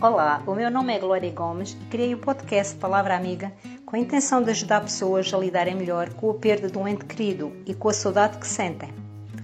[0.00, 3.52] Olá, o meu nome é Glória Gomes e criei o podcast Palavra Amiga
[3.84, 7.04] com a intenção de ajudar pessoas a lidarem melhor com a perda de um ente
[7.04, 8.90] querido e com a saudade que sentem.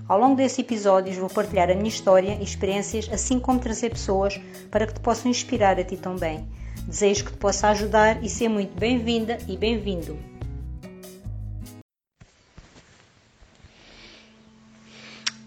[0.07, 4.41] Ao longo desses episódios vou partilhar a minha história e experiências, assim como trazer pessoas
[4.71, 6.47] para que te possam inspirar a ti também.
[6.87, 10.17] Desejo que te possa ajudar e ser muito bem-vinda e bem-vindo.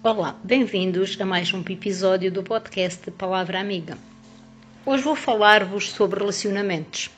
[0.04, 3.98] Olá, bem-vindos a mais um episódio do podcast Palavra Amiga.
[4.90, 7.10] Hoje vou falar-vos sobre relacionamentos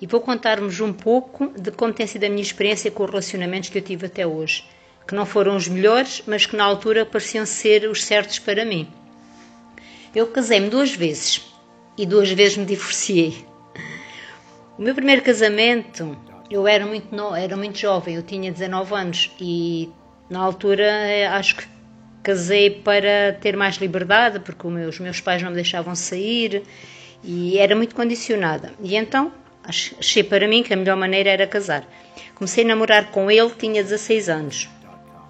[0.00, 3.70] e vou contar-vos um pouco de como tem sido a minha experiência com os relacionamentos
[3.70, 4.64] que eu tive até hoje,
[5.06, 8.88] que não foram os melhores, mas que na altura pareciam ser os certos para mim.
[10.12, 11.42] Eu casei-me duas vezes
[11.96, 13.46] e duas vezes me divorciei.
[14.76, 16.18] O meu primeiro casamento,
[16.50, 19.92] eu era muito, no, era muito jovem, eu tinha 19 anos e
[20.28, 20.90] na altura
[21.36, 21.73] acho que
[22.24, 26.62] casei para ter mais liberdade, porque os meus pais não me deixavam sair
[27.22, 28.72] e era muito condicionada.
[28.82, 29.30] E então
[29.62, 31.84] achei para mim que a melhor maneira era casar.
[32.34, 34.68] Comecei a namorar com ele, tinha 16 anos.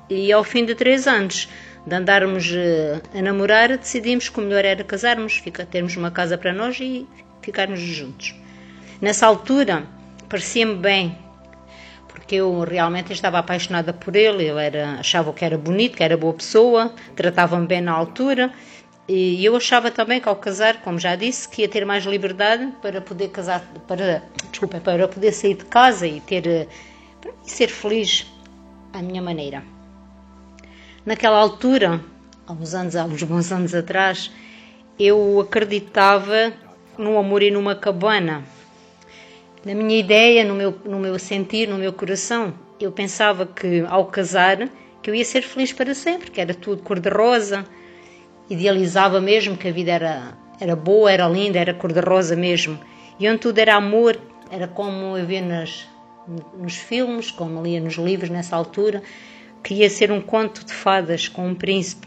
[0.09, 1.49] E ao fim de 3 anos
[1.85, 6.53] de andarmos eh, a namorar, decidimos que o melhor era casarmos, termos uma casa para
[6.53, 7.07] nós e
[7.43, 8.35] ficarmos juntos.
[9.01, 9.85] Nessa altura,
[10.29, 11.24] parecia-me bem
[12.15, 16.17] porque eu realmente estava apaixonada por ele, ele era, achava que era bonito, que era
[16.17, 18.53] boa pessoa, tratava-me bem na altura.
[19.09, 22.73] E eu achava também que ao casar, como já disse, que ia ter mais liberdade
[22.81, 26.69] para poder casar, para, desculpa, para poder sair de casa e ter
[27.45, 28.27] e ser feliz
[28.93, 29.65] à minha maneira.
[31.05, 32.01] Naquela altura,
[32.47, 34.31] há uns anos, há uns bons anos atrás,
[34.99, 36.53] eu acreditava
[36.97, 38.45] num amor e numa cabana
[39.65, 44.07] na minha ideia, no meu, no meu sentir, no meu coração, eu pensava que ao
[44.07, 44.69] casar
[45.03, 47.65] que eu ia ser feliz para sempre, que era tudo cor-de-rosa,
[48.49, 52.79] idealizava mesmo que a vida era, era boa, era linda, era cor-de-rosa mesmo,
[53.19, 54.19] e onde tudo era amor,
[54.51, 55.87] era como eu via nas,
[56.59, 59.03] nos filmes, como lia nos livros nessa altura,
[59.63, 62.07] que ia ser um conto de fadas com um príncipe.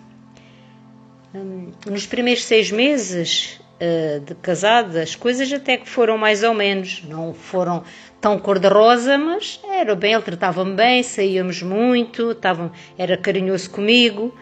[1.34, 6.54] Hum, nos primeiros seis meses uh, de casada, as coisas até que foram mais ou
[6.54, 7.84] menos, não foram
[8.20, 14.34] tão cor-de-rosa, mas era bem, ele tratava-me bem, saíamos muito, estava, era carinhoso comigo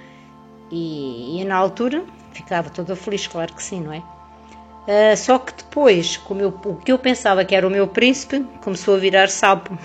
[0.71, 3.99] e, e, na altura ficava toda feliz, claro que sim, não é?
[3.99, 8.45] Uh, só que depois, como eu, o que eu pensava que era o meu príncipe,
[8.63, 9.77] começou a virar sapo.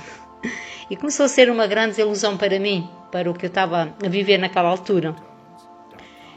[0.91, 4.09] e começou a ser uma grande ilusão para mim, para o que eu estava a
[4.09, 5.15] viver naquela altura.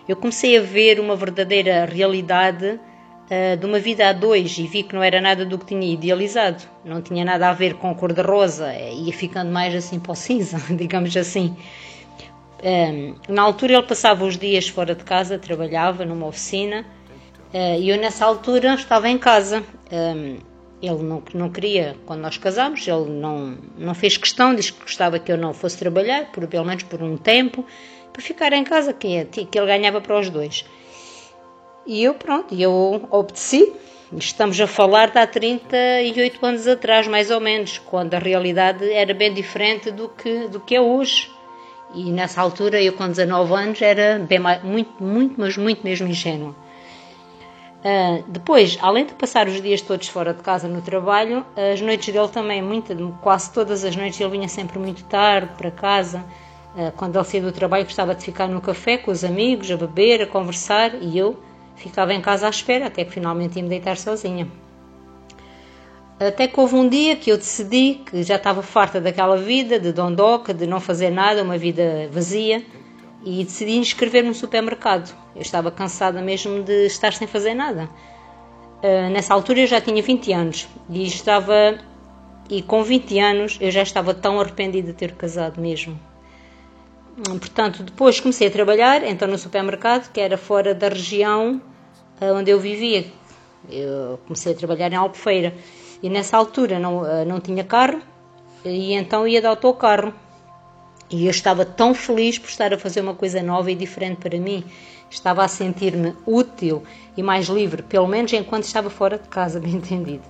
[0.07, 2.79] Eu comecei a ver uma verdadeira realidade
[3.29, 5.93] uh, de uma vida a dois e vi que não era nada do que tinha
[5.93, 6.63] idealizado.
[6.83, 10.57] Não tinha nada a ver com cor-de-rosa, eh, ia ficando mais assim para o cinza,
[10.75, 11.55] digamos assim.
[12.63, 16.85] Um, ehm, na altura ele passava os dias fora de casa, trabalhava numa oficina
[17.53, 19.63] uh, e eu nessa altura estava em casa.
[19.91, 20.37] Um,
[20.81, 25.17] ele não, não queria, quando nós casámos, ele não, não fez questão, disse que gostava
[25.17, 27.65] que eu não fosse trabalhar, por, pelo menos por um tempo,
[28.11, 30.65] para ficar em casa, que, que ele ganhava para os dois.
[31.85, 33.73] E eu, pronto, eu obedeci.
[34.13, 39.13] Estamos a falar de há 38 anos atrás, mais ou menos, quando a realidade era
[39.13, 41.29] bem diferente do que, do que é hoje.
[41.93, 46.55] E nessa altura, eu com 19 anos, era bem muito, muito, mas muito mesmo ingênua.
[47.83, 52.13] Uh, depois, além de passar os dias todos fora de casa no trabalho, as noites
[52.13, 56.23] dele também, muito, quase todas as noites, ele vinha sempre muito tarde para casa.
[56.75, 59.75] Uh, quando ele saía do trabalho, gostava de ficar no café com os amigos, a
[59.75, 61.37] beber, a conversar, e eu
[61.75, 64.47] Ficava em casa à espera até que finalmente ia me deitar sozinha.
[66.19, 69.91] Até que houve um dia que eu decidi que já estava farta daquela vida de
[69.91, 72.63] dondoca, de não fazer nada, uma vida vazia,
[73.25, 75.13] e decidi inscrever-me no supermercado.
[75.35, 77.89] Eu estava cansada mesmo de estar sem fazer nada.
[78.83, 81.79] Uh, nessa altura eu já tinha 20 anos e estava
[82.49, 85.97] e com 20 anos eu já estava tão arrependida de ter casado mesmo.
[87.15, 91.61] Portanto, depois comecei a trabalhar, então no supermercado, que era fora da região
[92.19, 93.05] eh, onde eu vivia.
[93.69, 95.53] Eu comecei a trabalhar em Albufeira
[96.01, 98.01] e nessa altura não, eh, não tinha carro
[98.65, 100.13] e então ia de autocarro.
[101.09, 104.39] E eu estava tão feliz por estar a fazer uma coisa nova e diferente para
[104.39, 104.63] mim.
[105.09, 106.81] Estava a sentir-me útil
[107.15, 110.23] e mais livre, pelo menos enquanto estava fora de casa, bem entendido.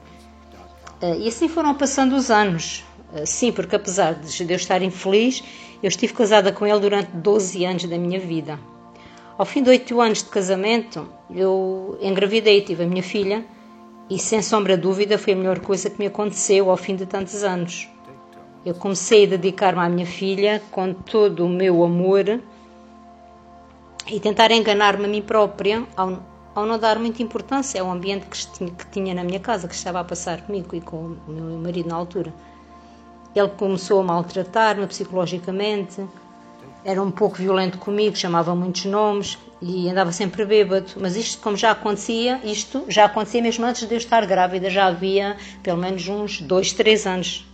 [1.02, 2.84] Eh, e assim foram passando os anos.
[3.26, 5.44] Sim, porque apesar de eu estar infeliz,
[5.84, 8.60] eu estive casada com ele durante 12 anos da minha vida.
[9.38, 13.46] Ao fim de 8 anos de casamento, eu engravidei, tive a minha filha
[14.10, 17.06] e, sem sombra de dúvida, foi a melhor coisa que me aconteceu ao fim de
[17.06, 17.88] tantos anos.
[18.66, 22.42] Eu comecei a dedicar-me à minha filha com todo o meu amor
[24.08, 26.20] e tentar enganar-me a mim própria ao,
[26.56, 30.04] ao não dar muita importância ao ambiente que tinha na minha casa, que estava a
[30.04, 32.34] passar comigo e com o meu marido na altura.
[33.36, 36.06] Ele começou a maltratar-me psicologicamente,
[36.86, 40.92] era um pouco violento comigo, chamava muitos nomes e andava sempre bêbado.
[41.00, 44.88] Mas isto, como já acontecia, isto já acontecia mesmo antes de eu estar grávida, já
[44.88, 47.46] havia pelo menos uns dois, três anos.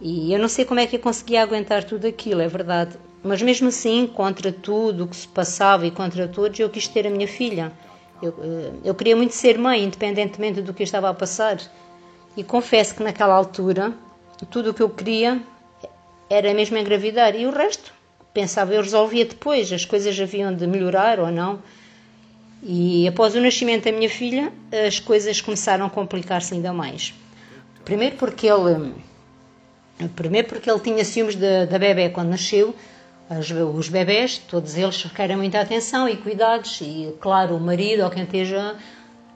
[0.00, 2.96] E eu não sei como é que eu conseguia aguentar tudo aquilo, é verdade.
[3.22, 7.06] Mas mesmo assim, contra tudo o que se passava e contra todos, eu quis ter
[7.06, 7.70] a minha filha.
[8.22, 11.58] Eu, eh, eu queria muito ser mãe, independentemente do que eu estava a passar.
[12.36, 13.92] E confesso que naquela altura,
[14.46, 15.40] tudo o que eu queria
[16.28, 17.34] era mesmo engravidar.
[17.34, 17.92] E o resto,
[18.32, 19.72] pensava eu, resolvia depois.
[19.72, 21.60] As coisas haviam de melhorar ou não.
[22.62, 24.52] E após o nascimento da minha filha,
[24.86, 27.14] as coisas começaram a complicar-se ainda mais.
[27.84, 28.94] Primeiro porque ele,
[30.14, 32.74] primeiro porque ele tinha ciúmes da, da bebê quando nasceu,
[33.76, 38.24] os bebés, todos eles requerem muita atenção e cuidados, e claro, o marido ou quem
[38.24, 38.76] esteja,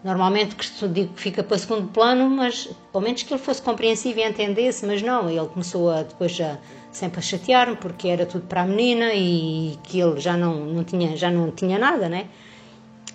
[0.05, 0.55] normalmente
[0.93, 4.85] digo que fica para segundo plano, mas pelo menos que ele fosse compreensivo e entendesse,
[4.85, 6.59] mas não, ele começou a depois já
[6.93, 10.85] sempre a chatear-me porque era tudo para a menina e que ele já não, não,
[10.85, 12.27] tinha, já não tinha nada, né?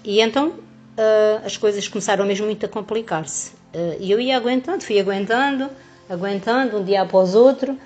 [0.03, 3.51] E então uh, as coisas começaram mesmo muito a complicar-se.
[3.73, 5.69] Uh, e eu ia aguentando, fui aguentando,
[6.09, 7.77] aguentando, um dia após outro,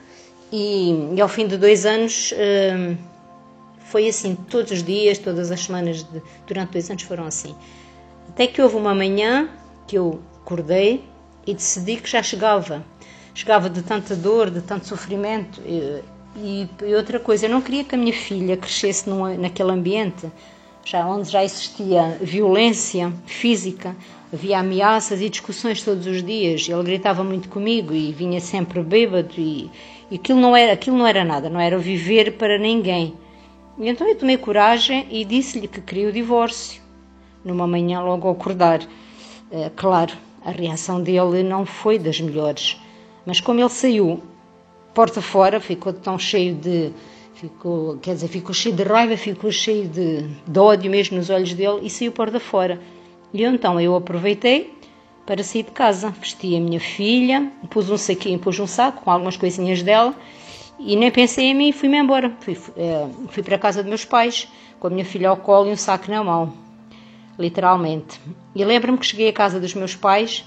[0.50, 2.96] e, e ao fim de dois anos hum,
[3.80, 7.56] foi assim, todos os dias, todas as semanas, de, durante dois anos foram assim.
[8.34, 9.48] Até que houve uma manhã
[9.88, 11.06] que eu acordei
[11.48, 12.84] e decidi que já chegava.
[13.34, 15.62] Chegava de tanta dor, de tanto sofrimento.
[15.66, 16.02] E,
[16.82, 20.32] e, outra coisa, eu não queria que a minha filha crescesse num, naquele ambiente
[20.84, 23.96] já, onde já existia violência física,
[24.32, 26.68] havia ameaças e discussões todos os dias.
[26.68, 29.72] Ele gritava muito comigo e vinha sempre bêbado e
[30.14, 33.16] e aquilo não era, aquilo não era nada, não era viver para ninguém.
[33.80, 36.83] E então eu tomei coragem e disse-lhe que queria o divórcio.
[37.44, 38.82] Numa manhã logo ao acordar.
[39.52, 40.14] É, claro,
[40.44, 42.80] a reação dele não foi das melhores.
[43.26, 44.22] Mas como ele saiu
[44.94, 46.92] porta fora, ficou tão cheio de
[47.36, 51.54] ficou, quer dizer, ficou cheio de raiva, ficou cheio de, de ódio mesmo nos olhos
[51.54, 52.80] dele e saiu porta fora.
[53.34, 54.74] E então eu aproveitei
[55.26, 56.10] para sair de casa.
[56.10, 60.14] Vesti a minha filha, pus um saquinho, pus um saco com algumas coisinhas dela
[60.80, 62.32] e nem pensei em mim e fui-me embora.
[62.40, 64.48] Fui, é, fui para a casa dos meus pais
[64.80, 66.54] com a minha filha ao colo e um saco na mão,
[67.38, 68.20] literalmente.
[68.56, 70.46] E lembro-me que cheguei à casa dos meus pais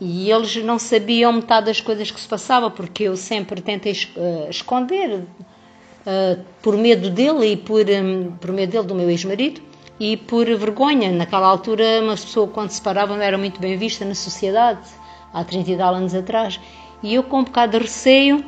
[0.00, 4.50] e eles não sabiam metade das coisas que se passava porque eu sempre tentei uh,
[4.50, 9.60] esconder uh, por medo dele e por, um, por medo dele do meu ex-marido
[9.98, 11.10] e por vergonha.
[11.12, 14.88] Naquela altura, uma pessoa, quando se parava, não era muito bem vista na sociedade,
[15.32, 16.60] há 30 e anos atrás.
[17.02, 18.44] E eu, com um bocado de receio,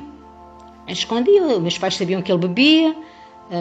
[0.88, 1.58] escondia.
[1.58, 2.94] Meus pais sabiam que ele bebia, eh,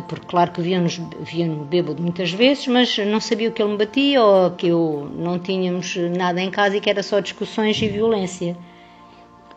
[0.07, 4.23] porque, claro, que viam-nos viam bêbado muitas vezes, mas não sabia que ele me batia
[4.23, 8.57] ou que eu não tínhamos nada em casa e que era só discussões e violência.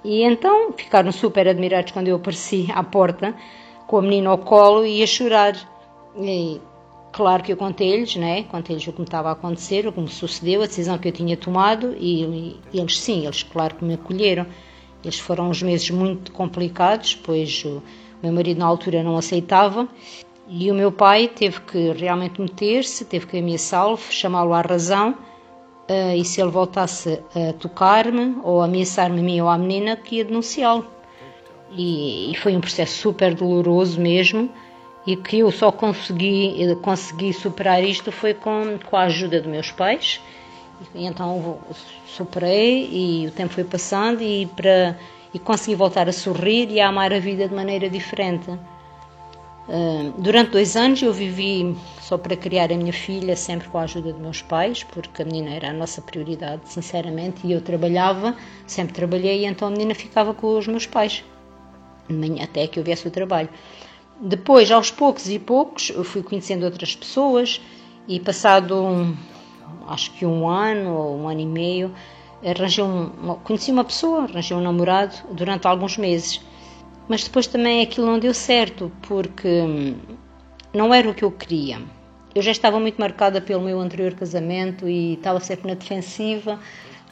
[0.05, 3.35] E então ficaram super admirados quando eu apareci à porta
[3.87, 5.57] com a menina ao colo e a chorar.
[6.17, 6.61] E
[7.13, 8.45] Claro que eu contei-lhes, né?
[8.45, 11.13] Contei-lhes o que me estava a acontecer, o que me sucedeu, a decisão que eu
[11.13, 14.47] tinha tomado e, e eles sim, eles claro que me acolheram.
[15.03, 17.83] Eles foram uns meses muito complicados, pois o
[18.23, 19.89] meu marido na altura não aceitava
[20.49, 26.17] e o meu pai teve que realmente meter-se, teve que ameaçá-lo, chamá-lo à razão uh,
[26.17, 30.25] e se ele voltasse a tocar-me ou ameaçar-me a mim ou à menina, que ia
[30.25, 30.87] denunciá-lo.
[31.71, 34.51] E, e foi um processo super doloroso mesmo
[35.07, 39.71] e que eu só consegui, consegui superar isto foi com, com a ajuda dos meus
[39.71, 40.21] pais.
[40.95, 41.59] E, então
[42.07, 44.99] superei e o tempo foi passando e, para,
[45.33, 48.51] e consegui voltar a sorrir e a amar a vida de maneira diferente.
[48.51, 53.83] Uh, durante dois anos eu vivi só para criar a minha filha, sempre com a
[53.83, 58.35] ajuda dos meus pais, porque a menina era a nossa prioridade, sinceramente, e eu trabalhava,
[58.67, 61.23] sempre trabalhei, e então a menina ficava com os meus pais,
[62.43, 63.51] até que eu viesse o trabalho.
[64.19, 67.61] Depois, aos poucos e poucos, eu fui conhecendo outras pessoas
[68.09, 69.15] e passado, um,
[69.87, 71.95] acho que um ano ou um ano e meio,
[72.45, 73.09] arranjei um,
[73.45, 76.41] conheci uma pessoa, arranjei um namorado durante alguns meses.
[77.09, 79.95] Mas depois também aquilo não deu certo, porque hum,
[80.73, 81.81] não era o que eu queria.
[82.35, 86.61] Eu já estava muito marcada pelo meu anterior casamento e estava sempre na defensiva,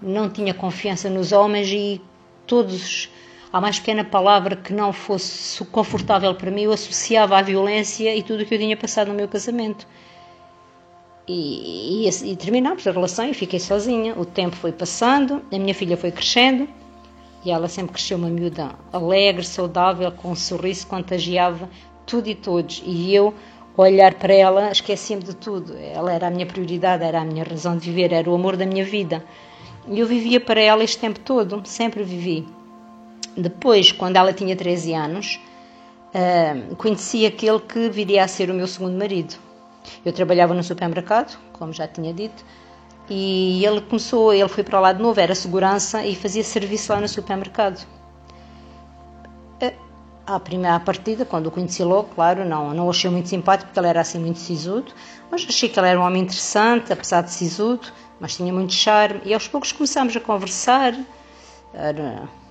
[0.01, 2.01] não tinha confiança nos homens e
[2.47, 3.11] todos
[3.53, 8.23] a mais pequena palavra que não fosse confortável para mim, eu associava à violência e
[8.23, 9.87] tudo o que eu tinha passado no meu casamento.
[11.29, 14.15] E, e, e terminámos a relação e fiquei sozinha.
[14.17, 16.69] O tempo foi passando, a minha filha foi crescendo
[17.47, 21.71] e ela sempre cresceu uma miúda alegre, saudável, com um sorriso, contagiava
[22.05, 22.83] tudo e todos.
[22.85, 23.33] E eu,
[23.77, 25.77] olhar para ela, esqueci-me de tudo.
[25.79, 28.67] Ela era a minha prioridade, era a minha razão de viver, era o amor da
[28.67, 29.25] minha vida.
[29.89, 32.45] E eu vivia para ela este tempo todo, sempre vivi.
[33.37, 35.39] Depois, quando ela tinha 13 anos,
[36.13, 39.37] uh, conheci aquele que viria a ser o meu segundo marido.
[40.05, 42.45] Eu trabalhava no supermercado, como já tinha dito,
[43.09, 47.01] e ele começou, ele foi para lá de novo, era segurança e fazia serviço lá
[47.01, 47.87] no supermercado.
[50.27, 53.87] À primeira partida, quando o conheci logo, claro, não, não achei muito simpático porque ele
[53.87, 54.93] era assim muito sisudo,
[55.31, 57.87] mas achei que ele era um homem interessante, apesar de sisudo,
[58.19, 59.21] mas tinha muito charme.
[59.25, 60.95] E aos poucos começámos a conversar,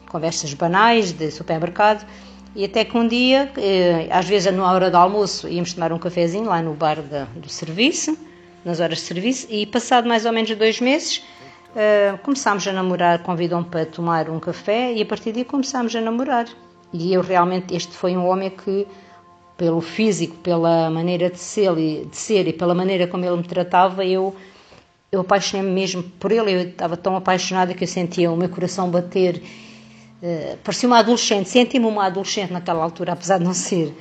[0.07, 2.07] conversas banais de supermercado,
[2.55, 5.99] e até que um dia, eh, às vezes na hora do almoço, íamos tomar um
[5.99, 6.97] cafezinho lá no bar
[7.35, 8.17] do serviço,
[8.63, 11.17] nas horas de serviço, e passado mais ou menos dois meses,
[11.75, 16.01] uh, começámos a namorar, convidou-me para tomar um café, e a partir daí começámos a
[16.01, 16.47] namorar.
[16.91, 18.87] E eu realmente, este foi um homem que,
[19.57, 24.05] pelo físico, pela maneira de ser, de ser e pela maneira como ele me tratava,
[24.05, 24.33] eu,
[25.11, 26.53] eu apaixonei-me mesmo por ele.
[26.53, 29.41] Eu estava tão apaixonada que eu sentia o meu coração bater.
[30.25, 33.95] Uh, parecia uma adolescente, senti-me uma adolescente naquela altura, apesar de não ser.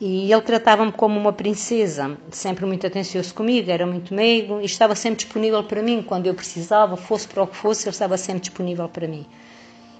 [0.00, 4.94] E ele tratava-me como uma princesa, sempre muito atencioso comigo, era muito meigo e estava
[4.94, 8.40] sempre disponível para mim quando eu precisava, fosse para o que fosse, ele estava sempre
[8.40, 9.26] disponível para mim.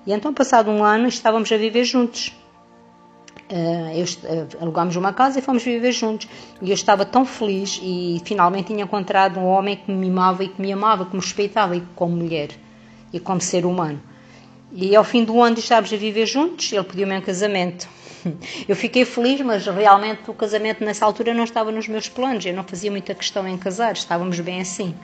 [0.07, 2.35] E então, passado um ano, estávamos a viver juntos.
[3.51, 6.29] Uh, eu, uh, alugámos uma casa e fomos viver juntos.
[6.63, 10.49] E eu estava tão feliz e finalmente tinha encontrado um homem que me mimava e
[10.49, 12.49] que me amava, que me respeitava e como mulher
[13.13, 14.01] e como ser humano.
[14.75, 17.87] E ao fim do ano estávamos a viver juntos, ele pediu-me um casamento.
[18.67, 22.47] Eu fiquei feliz, mas realmente o casamento nessa altura não estava nos meus planos.
[22.47, 24.95] Eu não fazia muita questão em casar, estávamos bem assim.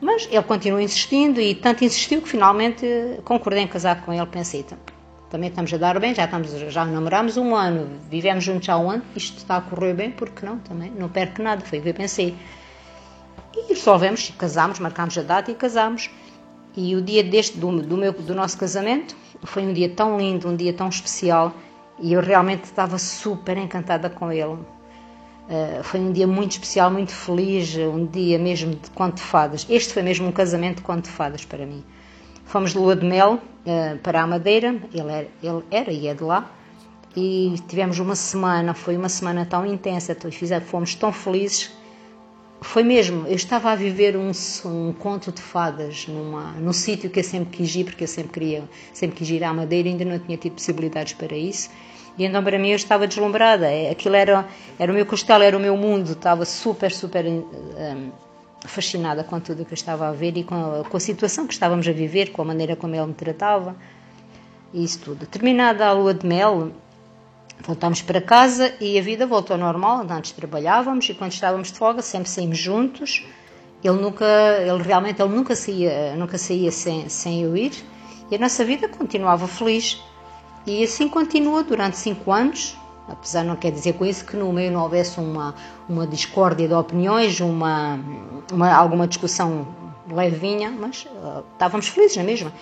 [0.00, 2.86] Mas ele continuou insistindo e tanto insistiu que finalmente
[3.24, 4.26] concordei em casar com ele.
[4.26, 4.78] Pensei, então,
[5.30, 8.90] também estamos a dar bem, já, estamos, já namorámos um ano, vivemos juntos há um
[8.90, 10.90] ano, isto está a correr bem, porque não também?
[10.90, 12.34] Não perco nada, foi o que eu pensei.
[13.54, 16.10] E resolvemos, casámos, marcámos a data e casámos.
[16.76, 20.48] E o dia deste, do, do, meu, do nosso casamento, foi um dia tão lindo,
[20.48, 21.52] um dia tão especial,
[21.98, 24.44] e eu realmente estava super encantada com ele.
[25.50, 29.66] Uh, foi um dia muito especial, muito feliz, um dia mesmo de conto de fadas.
[29.68, 31.84] Este foi mesmo um casamento de conto de fadas para mim.
[32.44, 36.14] Fomos de lua de mel uh, para a Madeira, ele era, ele era e é
[36.14, 36.50] de lá,
[37.16, 40.16] e tivemos uma semana, foi uma semana tão intensa,
[40.66, 41.72] fomos tão felizes.
[42.62, 44.30] Foi mesmo, eu estava a viver um,
[44.66, 48.32] um conto de fadas numa, num sítio que eu sempre quis ir, porque eu sempre
[48.32, 51.70] queria, sempre quis ir à Madeira, ainda não tinha tido possibilidades para isso
[52.20, 53.66] e então para mim eu estava deslumbrada.
[53.66, 54.46] É, aquilo era,
[54.78, 56.12] era o meu castelo, era o meu mundo.
[56.12, 58.10] Estava super, super um,
[58.66, 61.46] fascinada com tudo o que eu estava a ver e com a, com a situação
[61.46, 63.74] que estávamos a viver, com a maneira como ele me tratava.
[64.72, 65.26] Isso tudo.
[65.26, 66.72] Terminada a lua de mel,
[67.64, 70.06] voltámos para casa e a vida voltou ao normal.
[70.08, 73.24] Antes trabalhávamos e quando estávamos de folga sempre saímos juntos.
[73.82, 74.26] Ele nunca,
[74.60, 77.72] ele realmente ele nunca saía, nunca saía sem, sem eu ir.
[78.30, 80.02] E a nossa vida continuava feliz.
[80.66, 82.76] E assim continua durante cinco anos,
[83.08, 85.54] apesar não quer dizer com isso que no meio não houvesse uma,
[85.88, 87.98] uma discórdia de opiniões, uma,
[88.52, 89.66] uma alguma discussão
[90.12, 92.52] levinha, mas uh, estávamos felizes na mesma.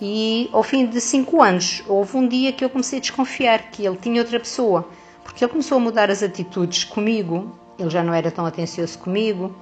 [0.00, 3.84] E ao fim de cinco anos, houve um dia que eu comecei a desconfiar que
[3.84, 4.88] ele tinha outra pessoa,
[5.24, 9.54] porque ele começou a mudar as atitudes comigo, ele já não era tão atencioso comigo,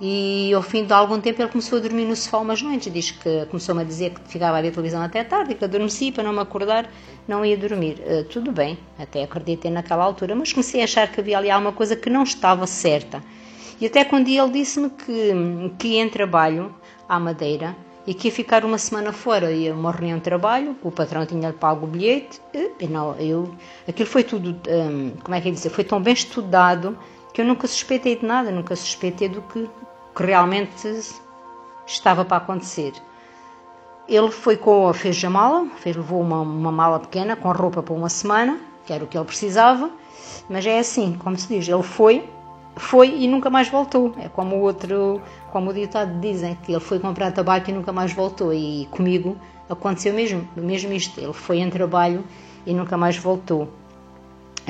[0.00, 2.92] e ao fim de algum tempo ele começou a dormir no sofá umas noites.
[2.92, 6.22] Diz que começou-me a dizer que ficava a ver televisão até tarde que adormeci para
[6.22, 6.90] não me acordar,
[7.26, 7.98] não ia dormir.
[8.00, 11.72] Uh, tudo bem, até acreditei naquela altura, mas comecei a achar que havia ali alguma
[11.72, 13.22] coisa que não estava certa.
[13.80, 15.32] E até quando ele disse-me que,
[15.78, 16.74] que ia em trabalho
[17.08, 17.74] à Madeira
[18.06, 21.56] e que ia ficar uma semana fora, ia uma reunião de trabalho, o patrão tinha-lhe
[21.56, 22.40] pago o bilhete,
[22.78, 23.52] e não, eu,
[23.86, 26.96] aquilo foi tudo, um, como é que é dizer, foi tão bem estudado
[27.34, 29.68] que eu nunca suspeitei de nada, nunca suspeitei do que,
[30.14, 30.88] que realmente
[31.86, 32.92] estava para acontecer.
[34.08, 37.92] Ele foi com, fez a mala, fez, levou uma, uma mala pequena com roupa para
[37.92, 39.90] uma semana, que era o que ele precisava,
[40.48, 42.28] mas é assim, como se diz, ele foi,
[42.76, 44.14] foi e nunca mais voltou.
[44.18, 47.92] É como o outro, como o ditado dizem, que ele foi comprar tabaco e nunca
[47.92, 48.52] mais voltou.
[48.52, 49.36] E comigo
[49.68, 51.18] aconteceu mesmo, mesmo isto.
[51.18, 52.22] Ele foi em trabalho
[52.66, 53.68] e nunca mais voltou.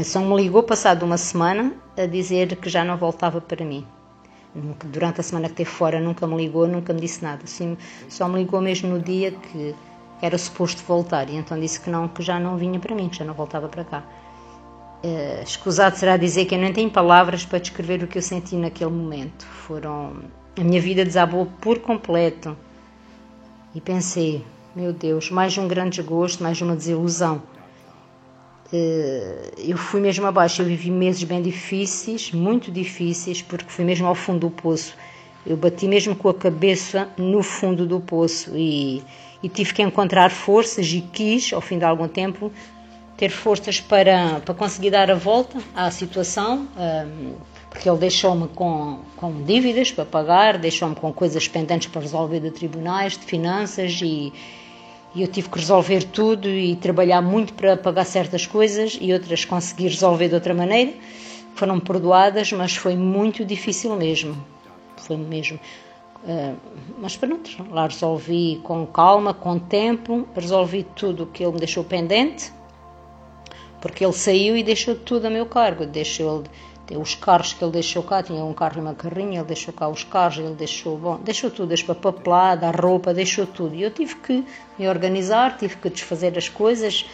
[0.05, 3.87] Só me ligou passado uma semana a dizer que já não voltava para mim.
[4.85, 7.47] Durante a semana que esteve fora nunca me ligou, nunca me disse nada.
[7.47, 7.77] Sim,
[8.09, 9.75] só me ligou mesmo no dia que
[10.23, 13.17] era suposto voltar e então disse que não, que já não vinha para mim, que
[13.17, 14.03] já não voltava para cá.
[15.05, 18.57] Uh, escusado será dizer que eu nem tenho palavras para descrever o que eu senti
[18.57, 19.45] naquele momento.
[19.45, 20.25] Foram
[20.59, 22.57] a minha vida desabou por completo
[23.75, 24.43] e pensei,
[24.75, 27.43] meu Deus, mais um grande desgosto, mais uma desilusão.
[28.73, 34.07] eh, eu fui mesmo abaixo, eu vivi meses bem difíceis, muito difíceis, porque fui mesmo
[34.07, 34.95] ao fundo do poço.
[35.47, 39.03] Eu bati mesmo com a cabeça no fundo do poço e,
[39.43, 42.50] e tive que encontrar forças e quis, ao fim de algum tempo,
[43.16, 46.68] ter forças para, para conseguir dar a volta à situação,
[47.70, 52.50] porque ele deixou-me com, com dívidas para pagar, deixou-me com coisas pendentes para resolver de
[52.50, 54.32] tribunais, de finanças e,
[55.14, 59.44] e eu tive que resolver tudo e trabalhar muito para pagar certas coisas e outras
[59.44, 60.92] consegui resolver de outra maneira.
[61.54, 64.37] Foram perdoadas, mas foi muito difícil mesmo.
[64.99, 65.58] Foi mesmo.
[66.23, 66.56] Uh,
[66.99, 71.85] mas pronto, lá resolvi com calma, com tempo, resolvi tudo o que ele me deixou
[71.85, 72.52] pendente,
[73.87, 75.87] porque ele saiu e deixou tudo a meu cargo.
[75.87, 76.43] Deixou
[76.90, 79.88] os carros que ele deixou cá, tinha um carro e uma carrinha, ele deixou cá
[79.88, 83.75] os carros, ele deixou, bom, deixou tudo, deixou a papelada, a roupa, deixou tudo.
[83.75, 84.45] E eu tive que
[84.78, 87.07] me organizar, tive que desfazer as coisas,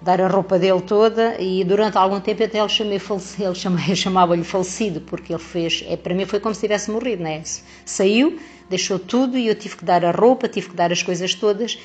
[0.00, 3.90] dar a roupa dele toda e durante algum tempo até ele chamei falecido, ele chamava,
[3.90, 7.42] eu chamava-lhe falecido, porque ele fez, é, para mim foi como se tivesse morrido, né?
[7.84, 11.34] Saiu, deixou tudo e eu tive que dar a roupa, tive que dar as coisas
[11.34, 11.78] todas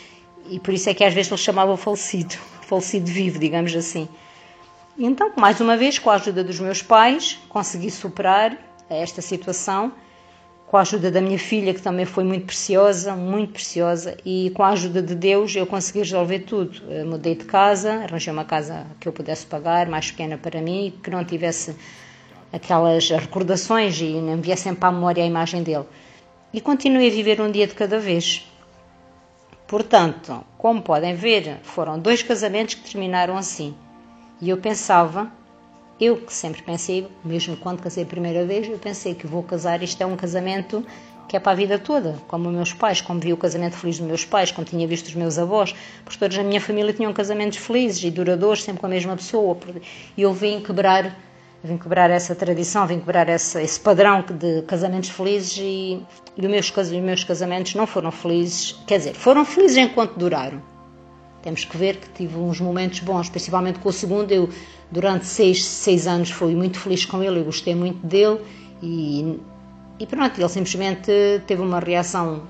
[0.50, 4.08] e por isso é que às vezes ele chamava falecido, falecido vivo, digamos assim.
[4.98, 8.58] Então, mais uma vez, com a ajuda dos meus pais, consegui superar
[8.90, 9.92] esta situação,
[10.68, 14.64] com a ajuda da minha filha, que também foi muito preciosa, muito preciosa, e com
[14.64, 16.82] a ajuda de Deus eu consegui resolver tudo.
[16.92, 20.94] Eu mudei de casa, arranjei uma casa que eu pudesse pagar, mais pequena para mim,
[21.04, 21.76] que não tivesse
[22.52, 25.86] aquelas recordações e não viessem para a memória a imagem dele.
[26.54, 28.48] E continuei a viver um dia de cada vez.
[29.74, 33.74] Portanto, como podem ver, foram dois casamentos que terminaram assim.
[34.40, 35.32] E eu pensava,
[36.00, 39.82] eu que sempre pensei, mesmo quando casei a primeira vez, eu pensei que vou casar,
[39.82, 40.86] isto é um casamento
[41.28, 44.06] que é para a vida toda, como meus pais, como vi o casamento feliz dos
[44.06, 45.74] meus pais, como tinha visto os meus avós,
[46.06, 49.58] porque todos na minha família tinham casamentos felizes e duradouros, sempre com a mesma pessoa.
[50.16, 51.18] E eu vim quebrar,
[51.64, 56.02] vim quebrar essa tradição, vim quebrar essa, esse padrão de casamentos felizes e,
[56.36, 60.74] e os, meus, os meus casamentos não foram felizes, quer dizer, foram felizes enquanto duraram
[61.44, 64.32] temos que ver que tive uns momentos bons, principalmente com o segundo.
[64.32, 64.50] Eu,
[64.90, 68.40] durante seis, seis anos, fui muito feliz com ele, eu gostei muito dele
[68.82, 69.40] e,
[70.00, 71.12] e pronto, ele simplesmente
[71.46, 72.44] teve uma reação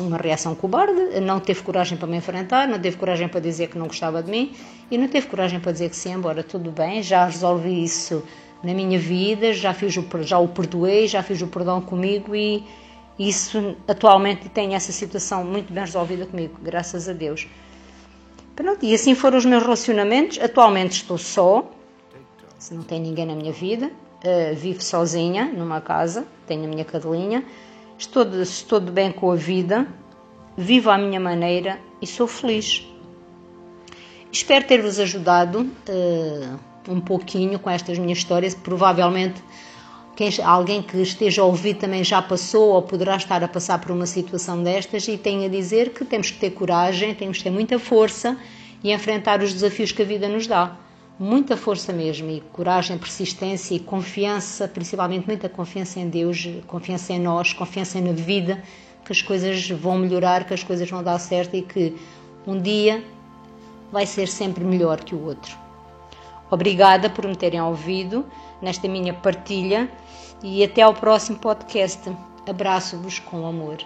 [0.00, 3.78] uma reação cobarde, não teve coragem para me enfrentar, não teve coragem para dizer que
[3.78, 4.54] não gostava de mim
[4.90, 8.22] e não teve coragem para dizer que sim, embora tudo bem, já resolvi isso
[8.62, 12.64] na minha vida, já fiz o, já o perdoei, já fiz o perdão comigo e
[13.18, 17.48] isso atualmente tem essa situação muito bem resolvida comigo, graças a Deus.
[18.54, 20.38] Pronto, e assim foram os meus relacionamentos.
[20.40, 21.70] Atualmente estou só,
[22.58, 26.84] se não tem ninguém na minha vida, uh, vivo sozinha numa casa, tenho a minha
[26.84, 27.44] cadelinha,
[27.98, 29.86] estou de, estou de bem com a vida,
[30.56, 32.86] vivo à minha maneira e sou feliz.
[34.30, 36.58] Espero ter-vos ajudado uh,
[36.88, 38.54] um pouquinho com estas minhas histórias.
[38.54, 39.42] Provavelmente
[40.14, 43.90] quem, alguém que esteja a ouvir também já passou ou poderá estar a passar por
[43.90, 47.50] uma situação destas e tem a dizer que temos que ter coragem, temos que ter
[47.50, 48.36] muita força
[48.82, 50.76] e enfrentar os desafios que a vida nos dá.
[51.18, 57.18] Muita força mesmo, e coragem, persistência e confiança, principalmente muita confiança em Deus, confiança em
[57.18, 58.62] nós, confiança na vida,
[59.04, 61.96] que as coisas vão melhorar, que as coisas vão dar certo e que
[62.46, 63.02] um dia
[63.90, 65.56] vai ser sempre melhor que o outro.
[66.50, 68.24] Obrigada por me terem ouvido
[68.62, 69.90] nesta minha partilha
[70.40, 72.10] e até ao próximo podcast.
[72.46, 73.78] Abraço-vos com amor.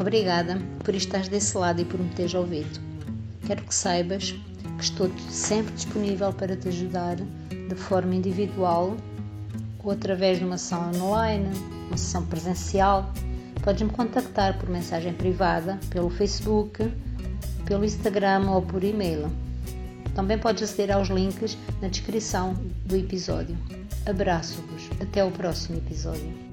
[0.00, 2.80] Obrigada por estares desse lado e por me teres ouvido.
[3.46, 4.34] Quero que saibas
[4.76, 8.96] que estou sempre disponível para te ajudar de forma individual
[9.82, 11.48] ou através de uma sessão online,
[11.88, 13.12] uma sessão presencial.
[13.62, 16.92] Podes-me contactar por mensagem privada, pelo Facebook,
[17.64, 19.30] pelo Instagram ou por e-mail.
[20.14, 23.56] Também podes aceder aos links na descrição do episódio.
[24.06, 24.90] Abraço-vos.
[25.00, 26.47] Até o próximo episódio.